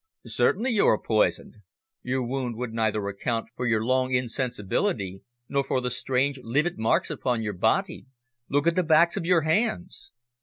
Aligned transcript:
"Certainly 0.25 0.71
you 0.71 0.87
are 0.87 0.97
poisoned. 0.99 1.57
Your 2.01 2.23
wound 2.25 2.55
would 2.55 2.73
neither 2.73 3.07
account 3.07 3.49
for 3.55 3.67
your 3.67 3.85
long 3.85 4.11
insensibility 4.11 5.21
nor 5.47 5.63
for 5.63 5.79
the 5.79 5.91
strange, 5.91 6.39
livid 6.41 6.79
marks 6.79 7.11
upon 7.11 7.43
your 7.43 7.53
body. 7.53 8.07
Look 8.49 8.65
at 8.65 8.73
the 8.75 8.81
backs 8.81 9.15
of 9.15 9.27
your 9.27 9.41
hands!" 9.41 10.11